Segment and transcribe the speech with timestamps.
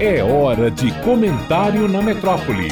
[0.00, 2.68] É hora de comentário na metrópole.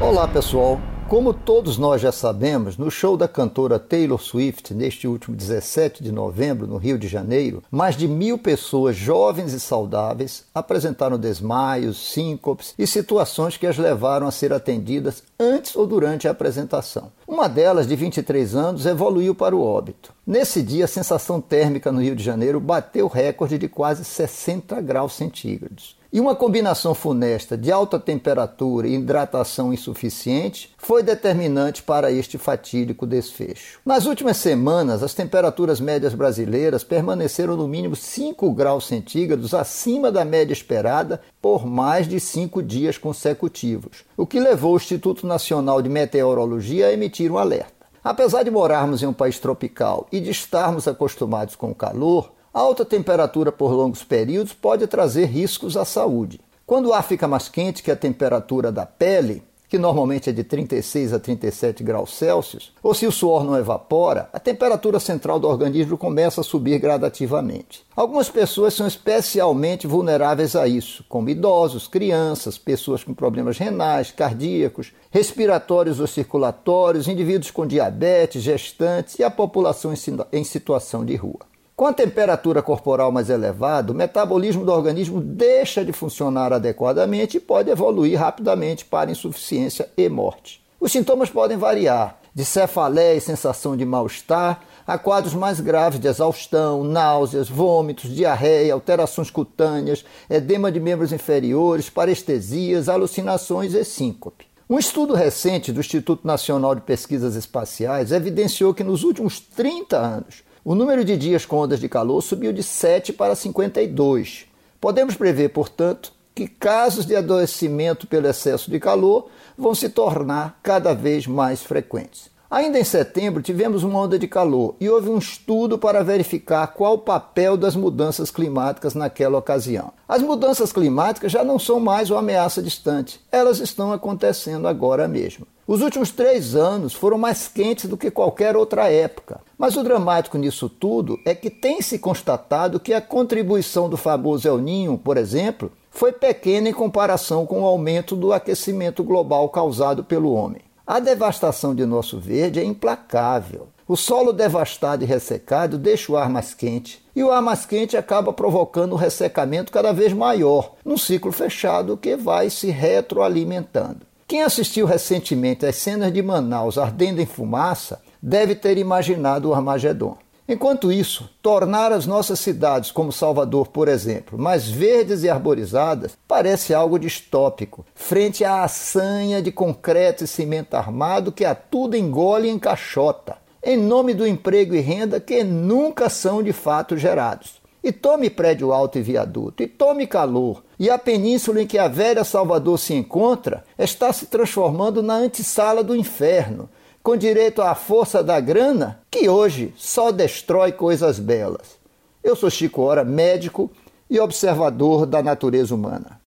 [0.00, 0.80] Olá, pessoal.
[1.10, 6.10] Como todos nós já sabemos, no show da cantora Taylor Swift, neste último 17 de
[6.10, 12.74] novembro, no Rio de Janeiro, mais de mil pessoas jovens e saudáveis apresentaram desmaios, síncopes
[12.78, 17.12] e situações que as levaram a ser atendidas antes ou durante a apresentação.
[17.28, 20.14] Uma delas, de 23 anos, evoluiu para o óbito.
[20.24, 25.14] Nesse dia, a sensação térmica no Rio de Janeiro bateu recorde de quase 60 graus
[25.14, 25.96] centígrados.
[26.12, 33.04] E uma combinação funesta de alta temperatura e hidratação insuficiente foi determinante para este fatídico
[33.04, 33.80] desfecho.
[33.84, 40.24] Nas últimas semanas, as temperaturas médias brasileiras permaneceram no mínimo 5 graus centígrados acima da
[40.24, 45.88] média esperada por mais de cinco dias consecutivos, o que levou o Instituto Nacional de
[45.88, 47.81] Meteorologia a emitir um alerta.
[48.04, 52.58] Apesar de morarmos em um país tropical e de estarmos acostumados com o calor, a
[52.58, 56.40] alta temperatura por longos períodos pode trazer riscos à saúde.
[56.66, 60.44] Quando o ar fica mais quente que a temperatura da pele, que normalmente é de
[60.44, 65.48] 36 a 37 graus Celsius, ou se o suor não evapora, a temperatura central do
[65.48, 67.82] organismo começa a subir gradativamente.
[67.96, 74.92] Algumas pessoas são especialmente vulneráveis a isso, como idosos, crianças, pessoas com problemas renais, cardíacos,
[75.10, 79.94] respiratórios ou circulatórios, indivíduos com diabetes, gestantes e a população
[80.30, 81.51] em situação de rua.
[81.82, 87.40] Com a temperatura corporal mais elevada, o metabolismo do organismo deixa de funcionar adequadamente e
[87.40, 90.62] pode evoluir rapidamente para insuficiência e morte.
[90.78, 96.06] Os sintomas podem variar, de cefaleia e sensação de mal-estar, a quadros mais graves de
[96.06, 104.46] exaustão, náuseas, vômitos, diarreia, alterações cutâneas, edema de membros inferiores, parestesias, alucinações e síncope.
[104.70, 110.44] Um estudo recente do Instituto Nacional de Pesquisas Espaciais evidenciou que nos últimos 30 anos,
[110.64, 114.46] o número de dias com ondas de calor subiu de 7 para 52.
[114.80, 120.94] Podemos prever, portanto, que casos de adoecimento pelo excesso de calor vão se tornar cada
[120.94, 122.31] vez mais frequentes.
[122.52, 126.92] Ainda em setembro, tivemos uma onda de calor e houve um estudo para verificar qual
[126.92, 129.90] o papel das mudanças climáticas naquela ocasião.
[130.06, 135.46] As mudanças climáticas já não são mais uma ameaça distante, elas estão acontecendo agora mesmo.
[135.66, 139.40] Os últimos três anos foram mais quentes do que qualquer outra época.
[139.56, 144.46] Mas o dramático nisso tudo é que tem se constatado que a contribuição do famoso
[144.46, 150.04] El Ninho, por exemplo, foi pequena em comparação com o aumento do aquecimento global causado
[150.04, 150.60] pelo homem.
[150.84, 153.68] A devastação de nosso verde é implacável.
[153.86, 157.96] O solo devastado e ressecado deixa o ar mais quente, e o ar mais quente
[157.96, 164.00] acaba provocando um ressecamento cada vez maior, num ciclo fechado que vai se retroalimentando.
[164.26, 170.16] Quem assistiu recentemente às cenas de Manaus ardendo em fumaça deve ter imaginado o Armagedon.
[170.52, 176.74] Enquanto isso, tornar as nossas cidades, como Salvador, por exemplo, mais verdes e arborizadas parece
[176.74, 182.50] algo distópico, frente à assanha de concreto e cimento armado que a tudo engole e
[182.50, 187.62] encaixota, em nome do emprego e renda que nunca são de fato gerados.
[187.82, 190.62] E tome prédio alto e viaduto, e tome calor.
[190.78, 195.82] E a península em que a velha Salvador se encontra está se transformando na antessala
[195.82, 196.68] do inferno,
[197.02, 201.76] com direito à força da grana, que hoje só destrói coisas belas.
[202.22, 203.70] Eu sou Chico Ora, médico
[204.08, 206.20] e observador da natureza humana.